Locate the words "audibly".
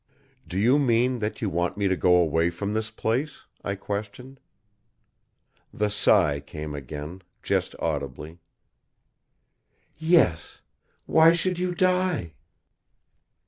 7.77-8.39